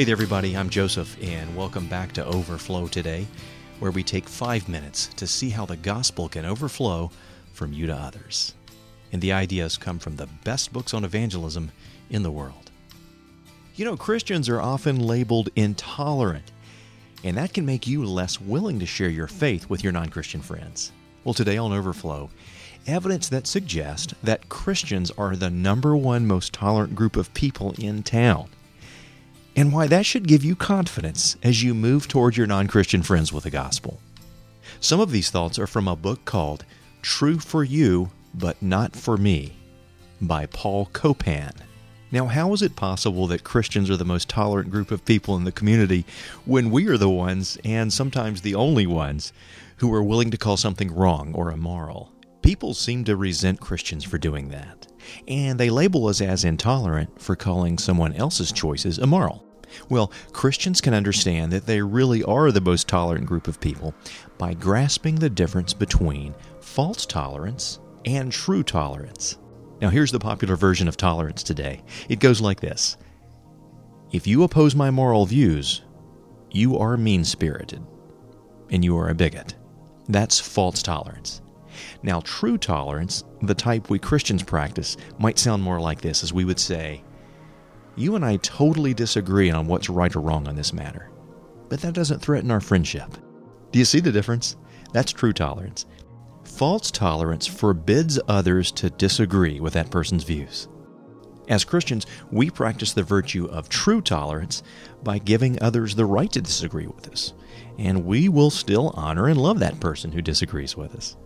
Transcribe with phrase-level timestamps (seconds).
[0.00, 0.56] Hey there, everybody.
[0.56, 3.26] I'm Joseph, and welcome back to Overflow today,
[3.80, 7.10] where we take five minutes to see how the gospel can overflow
[7.52, 8.54] from you to others.
[9.12, 11.70] And the ideas come from the best books on evangelism
[12.08, 12.70] in the world.
[13.76, 16.50] You know, Christians are often labeled intolerant,
[17.22, 20.40] and that can make you less willing to share your faith with your non Christian
[20.40, 20.92] friends.
[21.24, 22.30] Well, today on Overflow,
[22.86, 28.02] evidence that suggests that Christians are the number one most tolerant group of people in
[28.02, 28.48] town
[29.60, 33.30] and why that should give you confidence as you move toward your non Christian friends
[33.30, 34.00] with the gospel.
[34.80, 36.64] Some of these thoughts are from a book called
[37.02, 39.52] True for You, but Not for Me
[40.18, 41.52] by Paul Copan.
[42.10, 45.44] Now, how is it possible that Christians are the most tolerant group of people in
[45.44, 46.06] the community
[46.46, 49.30] when we are the ones, and sometimes the only ones,
[49.76, 52.10] who are willing to call something wrong or immoral?
[52.40, 54.86] People seem to resent Christians for doing that,
[55.28, 59.44] and they label us as intolerant for calling someone else's choices immoral.
[59.88, 63.94] Well, Christians can understand that they really are the most tolerant group of people
[64.38, 69.36] by grasping the difference between false tolerance and true tolerance.
[69.80, 72.96] Now, here's the popular version of tolerance today it goes like this
[74.12, 75.82] If you oppose my moral views,
[76.50, 77.82] you are mean spirited
[78.70, 79.54] and you are a bigot.
[80.08, 81.42] That's false tolerance.
[82.02, 86.44] Now, true tolerance, the type we Christians practice, might sound more like this as we
[86.44, 87.02] would say,
[88.00, 91.10] You and I totally disagree on what's right or wrong on this matter,
[91.68, 93.14] but that doesn't threaten our friendship.
[93.72, 94.56] Do you see the difference?
[94.94, 95.84] That's true tolerance.
[96.42, 100.66] False tolerance forbids others to disagree with that person's views.
[101.48, 104.62] As Christians, we practice the virtue of true tolerance
[105.02, 107.34] by giving others the right to disagree with us,
[107.76, 111.18] and we will still honor and love that person who disagrees with us.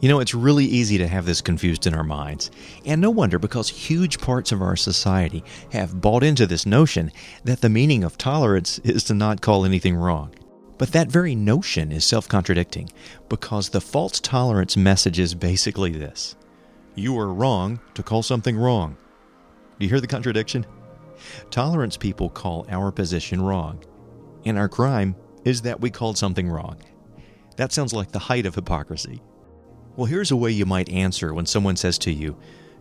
[0.00, 2.52] You know, it's really easy to have this confused in our minds,
[2.84, 7.10] and no wonder because huge parts of our society have bought into this notion
[7.42, 10.32] that the meaning of tolerance is to not call anything wrong.
[10.78, 12.90] But that very notion is self contradicting
[13.28, 16.36] because the false tolerance message is basically this
[16.94, 18.96] You are wrong to call something wrong.
[19.80, 20.64] Do you hear the contradiction?
[21.50, 23.82] Tolerance people call our position wrong,
[24.44, 26.80] and our crime is that we called something wrong.
[27.56, 29.20] That sounds like the height of hypocrisy.
[29.98, 32.36] Well, here's a way you might answer when someone says to you,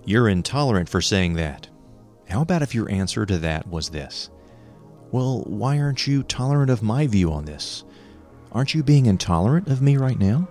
[0.06, 1.68] You're intolerant for saying that.
[2.30, 4.30] How about if your answer to that was this?
[5.10, 7.86] Well, why aren't you tolerant of my view on this?
[8.52, 10.48] Aren't you being intolerant of me right now?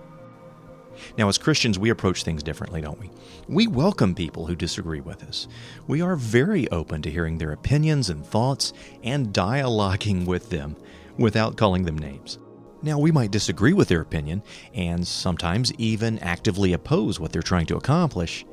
[1.17, 3.11] Now, as Christians, we approach things differently, don't we?
[3.47, 5.47] We welcome people who disagree with us.
[5.87, 8.73] We are very open to hearing their opinions and thoughts
[9.03, 10.75] and dialoguing with them
[11.17, 12.39] without calling them names.
[12.81, 14.43] Now, we might disagree with their opinion
[14.73, 18.45] and sometimes even actively oppose what they're trying to accomplish,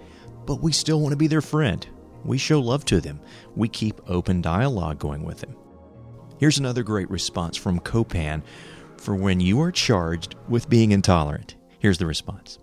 [0.47, 1.87] but we still want to be their friend.
[2.25, 3.21] We show love to them.
[3.55, 5.57] We keep open dialogue going with them.
[6.39, 8.43] Here's another great response from Copan
[8.97, 11.57] for when you are charged with being intolerant.
[11.79, 12.59] Here's the response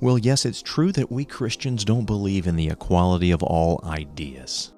[0.00, 4.72] Well, yes, it's true that we Christians don't believe in the equality of all ideas.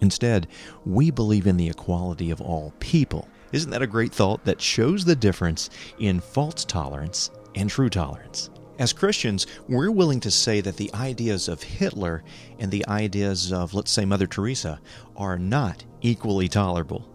[0.00, 0.46] Instead,
[0.84, 3.28] we believe in the equality of all people.
[3.54, 5.70] Isn't that a great thought that shows the difference
[6.00, 8.50] in false tolerance and true tolerance?
[8.80, 12.24] As Christians, we're willing to say that the ideas of Hitler
[12.58, 14.80] and the ideas of, let's say, Mother Teresa
[15.16, 17.08] are not equally tolerable.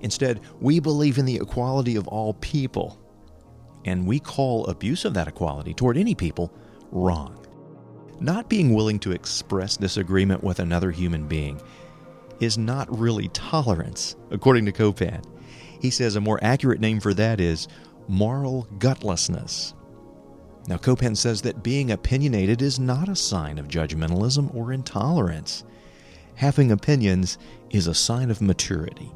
[0.00, 3.00] Instead, we believe in the equality of all people,
[3.84, 6.52] and we call abuse of that equality toward any people
[6.90, 7.38] wrong.
[8.18, 11.62] Not being willing to express disagreement with another human being
[12.40, 15.22] is not really tolerance, according to Copan.
[15.82, 17.66] He says a more accurate name for that is
[18.06, 19.74] moral gutlessness.
[20.68, 25.64] Now, Copan says that being opinionated is not a sign of judgmentalism or intolerance.
[26.36, 27.36] Having opinions
[27.70, 29.10] is a sign of maturity.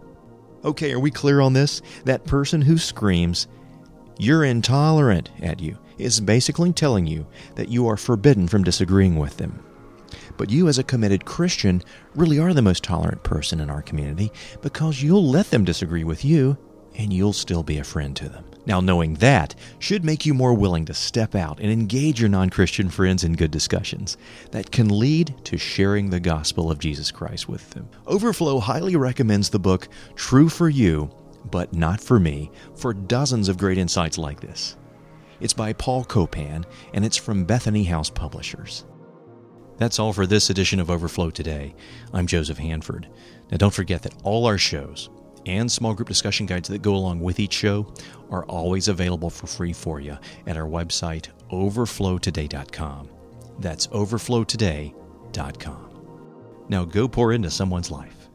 [0.64, 1.82] Okay, are we clear on this?
[2.04, 3.46] That person who screams,
[4.18, 9.36] You're intolerant at you, is basically telling you that you are forbidden from disagreeing with
[9.36, 9.65] them.
[10.36, 11.82] But you, as a committed Christian,
[12.14, 14.32] really are the most tolerant person in our community
[14.62, 16.56] because you'll let them disagree with you
[16.96, 18.44] and you'll still be a friend to them.
[18.64, 22.50] Now, knowing that should make you more willing to step out and engage your non
[22.50, 24.16] Christian friends in good discussions
[24.50, 27.88] that can lead to sharing the gospel of Jesus Christ with them.
[28.06, 31.10] Overflow highly recommends the book True for You,
[31.50, 34.76] but Not for Me for dozens of great insights like this.
[35.38, 38.84] It's by Paul Copan and it's from Bethany House Publishers.
[39.78, 41.74] That's all for this edition of Overflow today.
[42.12, 43.08] I'm Joseph Hanford.
[43.50, 45.10] Now, don't forget that all our shows
[45.44, 47.92] and small group discussion guides that go along with each show
[48.30, 53.08] are always available for free for you at our website, overflowtoday.com.
[53.58, 55.82] That's overflowtoday.com.
[56.68, 58.25] Now go pour into someone's life.